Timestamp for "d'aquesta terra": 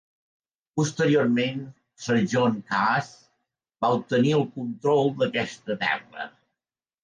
5.23-6.31